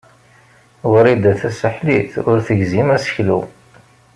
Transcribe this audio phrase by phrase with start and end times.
[0.91, 3.39] Wrida Tasaḥlit ur tegzim aseklu.